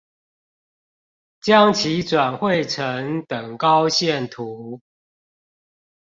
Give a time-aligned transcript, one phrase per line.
[1.41, 4.81] 將其轉繪成等高線圖